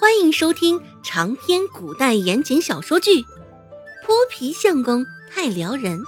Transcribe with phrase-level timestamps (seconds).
[0.00, 3.22] 欢迎收听长篇古代言情小说剧
[4.06, 5.98] 《泼皮相公太撩人》，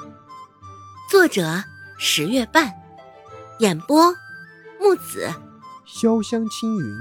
[1.10, 1.64] 作者
[1.98, 2.72] 十月半，
[3.58, 4.14] 演播
[4.78, 5.28] 木子
[5.88, 6.94] 潇湘青云，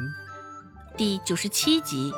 [0.98, 2.12] 第九十七集。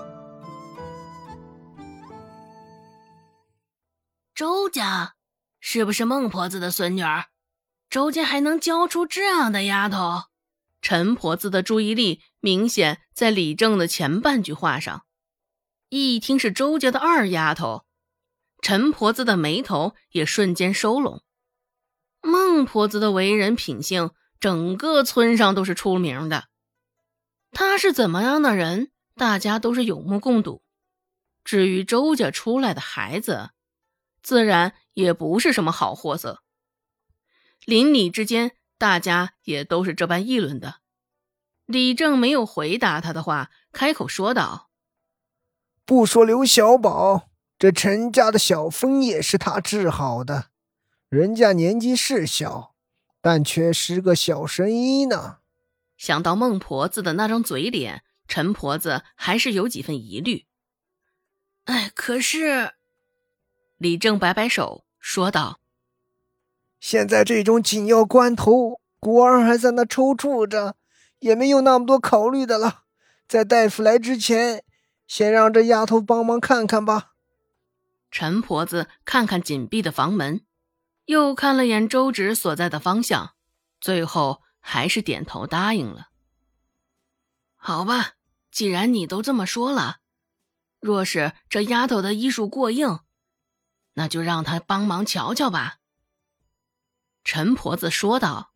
[4.33, 5.15] 周家
[5.59, 7.25] 是不是孟婆子的孙女儿？
[7.89, 10.30] 周家还能教出这样的丫头？
[10.81, 15.05] 陈婆子的注意力明显在李正的前半句话上，
[15.89, 17.85] 一听是周家的二丫头，
[18.61, 21.23] 陈婆子的眉头也瞬间收拢。
[22.21, 26.45] 孟婆子的为人品性，整个村上都是出名的。
[27.51, 30.63] 她是怎么样的人，大家都是有目共睹。
[31.43, 33.51] 至于周家出来的孩子，
[34.23, 36.41] 自然也不是什么好货色。
[37.65, 38.57] 邻里之间。
[38.81, 40.77] 大家也都是这般议论的。
[41.67, 44.71] 李正没有回答他的话，开口说道
[45.85, 50.47] ：“不说刘小宝，这陈家的小风也是他治好的。
[51.09, 52.73] 人家年纪是小，
[53.21, 55.37] 但却是个小神医呢。”
[55.95, 60.47] 想到孟婆子的那张嘴脸，陈婆子还是有几分疑虑。
[61.65, 62.73] 哎，可是，
[63.77, 65.59] 李正摆摆手说道。
[66.79, 70.75] 现在这种紧要关头，国儿还在那抽搐着，
[71.17, 72.83] 也没有那么多考虑的了。
[73.27, 74.63] 在大夫来之前，
[75.07, 77.13] 先让这丫头帮忙看看吧。
[78.11, 80.45] 陈婆子看看紧闭的房门，
[81.05, 83.33] 又看了眼周芷所在的方向，
[83.79, 86.09] 最后还是点头答应了。
[87.55, 88.11] 好吧，
[88.51, 89.97] 既然你都这么说了，
[90.79, 92.99] 若是这丫头的医术过硬，
[93.93, 95.77] 那就让她帮忙瞧瞧吧。
[97.23, 98.50] 陈婆子说道：“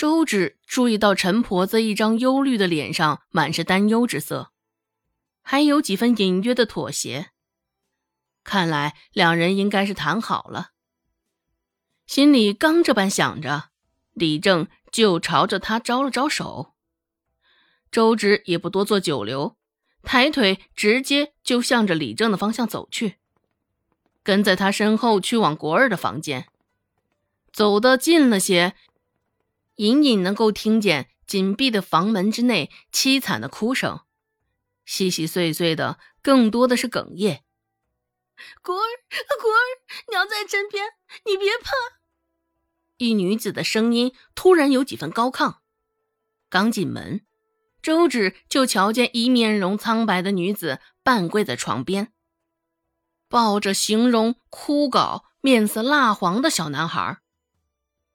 [0.00, 4.50] 周芷注意到陈婆子一张忧虑的脸上满是担忧之色，
[5.42, 7.32] 还有几分隐约的妥协。
[8.42, 10.70] 看来两人应该是谈好了。
[12.06, 13.64] 心里刚这般想着，
[14.14, 16.72] 李正就朝着他招了招手。
[17.92, 19.58] 周芷也不多做久留，
[20.02, 23.16] 抬腿直接就向着李正的方向走去，
[24.22, 26.46] 跟在他身后去往国儿的房间。”
[27.52, 28.76] 走得近了些，
[29.80, 34.00] 隐隐能够听见紧闭的房门之内凄惨的哭声，
[34.84, 37.44] 细细碎碎的，更多的是哽咽。
[38.60, 38.84] 果儿，
[39.40, 39.64] 果儿，
[40.10, 40.84] 娘在身边，
[41.24, 41.72] 你别怕。
[42.98, 45.56] 一女子的声音突然有几分高亢。
[46.50, 47.24] 刚进门，
[47.80, 52.12] 周芷就瞧见一面容苍白的女子半跪在床边，
[53.30, 57.20] 抱着形容枯槁、面色蜡黄的小男孩。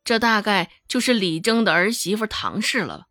[0.06, 3.08] 这大概就是李征的儿媳妇唐氏了，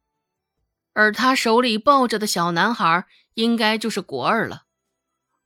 [0.93, 4.67] 而他手里抱着的小男孩，应该就是国儿了。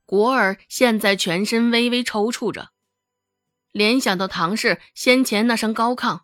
[0.04, 2.72] 国儿现在全身微微抽搐着，
[3.72, 6.20] 联想到唐氏先前那声高亢，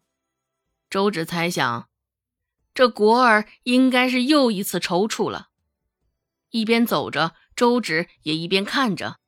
[0.90, 1.88] 周芷猜想，
[2.74, 5.48] 这国儿应该是又一次抽搐了。
[6.50, 9.20] 一边走着，周芷也一边看着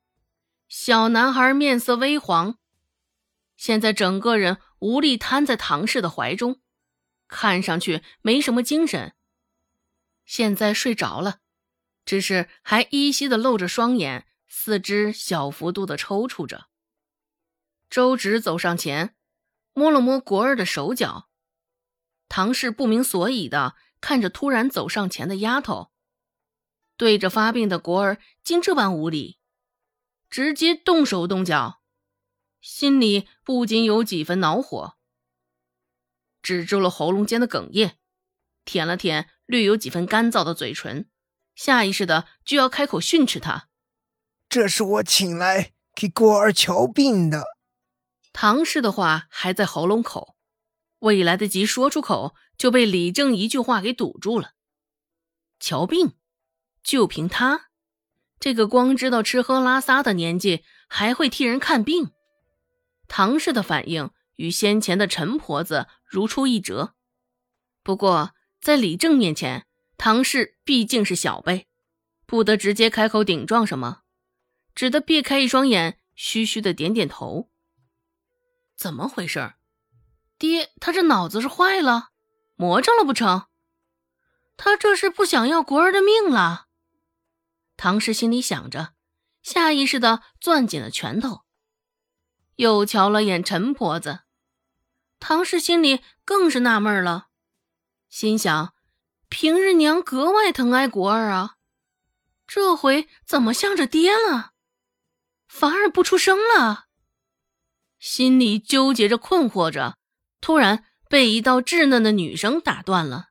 [0.68, 2.58] 小男孩，面色微黄，
[3.56, 4.58] 现在整个人。
[4.78, 6.60] 无力瘫在唐氏的怀中，
[7.28, 9.14] 看上去没什么精神。
[10.24, 11.40] 现在睡着了，
[12.04, 16.66] 只是还依稀的露着双眼，四肢小幅度的抽搐着。
[17.88, 19.14] 周芷走上前，
[19.72, 21.28] 摸了摸国儿的手脚。
[22.28, 25.92] 唐氏不明所以的看着突然走上前的丫头，
[26.96, 29.38] 对着发病的国儿竟这般无礼，
[30.28, 31.80] 直接动手动脚。
[32.66, 34.96] 心里不禁有几分恼火，
[36.42, 37.92] 止住了喉咙间的哽咽，
[38.64, 41.08] 舔了舔略有几分干燥的嘴唇，
[41.54, 43.68] 下意识的就要开口训斥他
[44.50, 47.44] ：“这是我请来给过儿瞧病的。”
[48.34, 50.36] 唐氏的话还在喉咙口，
[50.98, 54.54] 未来得及说出口，就被李正一句话给堵住了。
[55.60, 56.16] 瞧病，
[56.82, 57.68] 就凭他
[58.40, 62.10] 这个光知道吃喝拉撒的年纪，还会替人看病？
[63.08, 66.94] 唐氏的反应与先前的陈婆子如出一辙，
[67.82, 69.66] 不过在李正面前，
[69.96, 71.68] 唐氏毕竟是小辈，
[72.26, 74.02] 不得直接开口顶撞什么，
[74.74, 77.50] 只得避开一双眼，虚虚的点点头。
[78.76, 79.54] 怎么回事？
[80.38, 82.10] 爹，他这脑子是坏了，
[82.56, 83.46] 魔怔了不成？
[84.58, 86.66] 他这是不想要国儿的命了？
[87.78, 88.92] 唐氏心里想着，
[89.42, 91.45] 下意识的攥紧了拳头。
[92.56, 94.20] 又瞧了眼陈婆子，
[95.18, 97.28] 唐氏心里更是纳闷了，
[98.08, 98.74] 心想：
[99.28, 101.56] 平日娘格外疼爱国儿啊，
[102.46, 104.52] 这回怎么向着爹了？
[105.48, 106.86] 反而不出声了。
[107.98, 109.98] 心里纠结着，困惑着，
[110.40, 113.30] 突然被一道稚嫩的女声打断了。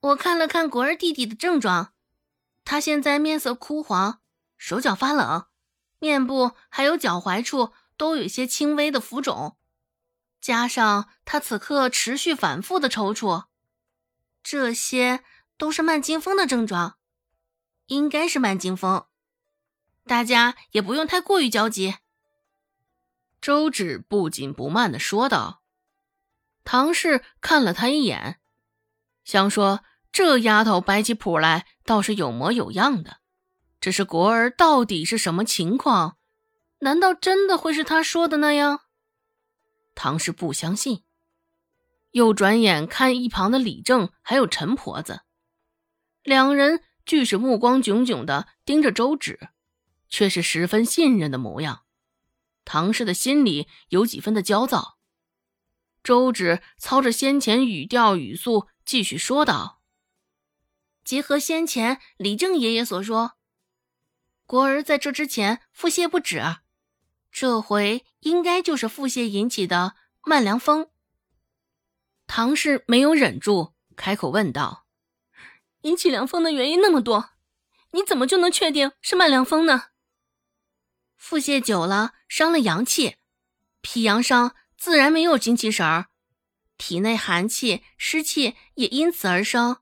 [0.00, 1.94] 我看了看国儿弟弟的症状，
[2.64, 4.20] 他现在面色枯黄，
[4.58, 5.46] 手脚发冷，
[5.98, 9.56] 面部还有脚踝处都有些轻微的浮肿，
[10.40, 13.46] 加上他此刻持续反复的抽搐，
[14.42, 15.24] 这些
[15.56, 16.98] 都是慢惊风的症状，
[17.86, 19.06] 应该是慢惊风。
[20.04, 21.94] 大家也不用太过于焦急。”
[23.40, 25.62] 周芷不紧不慢的说道。
[26.64, 28.40] 唐氏看了他一眼，
[29.22, 33.18] 想说这丫头摆起谱来倒是有模有样的，
[33.80, 36.16] 只是国儿到底是什么情况？
[36.84, 38.82] 难道真的会是他说的那样？
[39.94, 41.02] 唐氏不相信，
[42.10, 45.22] 又转眼看一旁的李正还有陈婆子，
[46.22, 49.48] 两人俱是目光炯炯的盯着周芷。
[50.10, 51.82] 却是十分信任的模样，
[52.64, 54.98] 唐氏的心里有几分的焦躁。
[56.04, 59.80] 周芷操着先前语调语速继续说道
[61.02, 63.32] ：“结合先前李正爷爷所说，
[64.46, 66.40] 国儿在这之前腹泻不止，
[67.34, 70.88] 这回应该就是腹泻引起的慢凉风。”
[72.28, 74.86] 唐氏没有忍住，开口问道
[75.82, 77.30] ：“引起凉风的原因那么多，
[77.90, 79.88] 你怎么就能确定是慢凉风呢？”
[81.18, 83.16] 腹泻久了伤了阳气，
[83.80, 86.06] 脾阳伤自然没有精气神儿，
[86.78, 89.78] 体内寒气湿气也因此而生。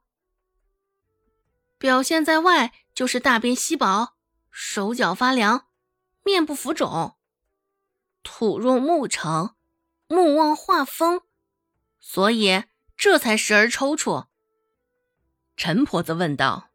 [1.77, 4.17] 表现在外就是大便稀薄，
[4.51, 5.67] 手脚发凉，
[6.25, 7.17] 面部浮肿，
[8.23, 9.55] 土若木成，
[10.09, 11.23] 木望化风，
[12.01, 12.65] 所以
[12.97, 14.27] 这才时而抽搐。
[15.57, 16.71] 陈婆子问道：“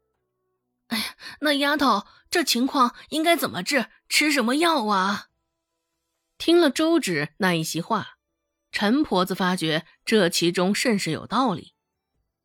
[0.88, 1.04] 哎呀，
[1.40, 3.86] 那丫头。”这情况应该怎么治？
[4.06, 5.28] 吃什么药啊？
[6.36, 8.18] 听了周芷那一席话，
[8.70, 11.72] 陈婆子发觉这其中甚是有道理。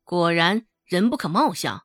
[0.02, 1.84] 果然，人不可貌相，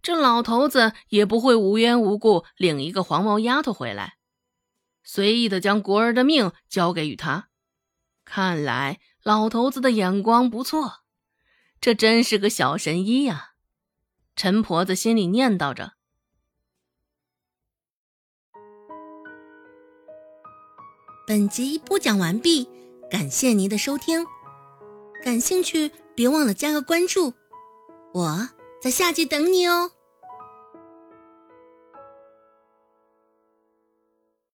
[0.00, 4.17] 这老头子也不会无缘无故领一个黄毛丫头回来，
[5.10, 7.48] 随意的将国儿的命交给与他。
[8.26, 10.98] 看来老头子的眼光不错，
[11.80, 13.52] 这真是个小神医呀！
[14.36, 15.94] 陈婆子心里念叨着。
[21.26, 22.68] 本集播讲完毕，
[23.10, 24.26] 感谢您的收听。
[25.24, 27.32] 感兴趣别忘了加个关注，
[28.12, 28.50] 我
[28.82, 29.92] 在下集等你哦。